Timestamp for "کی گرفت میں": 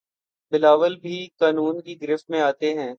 1.81-2.41